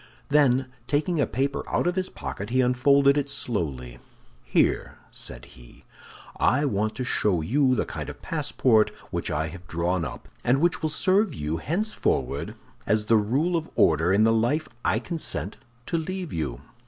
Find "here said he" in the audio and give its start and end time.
4.43-5.85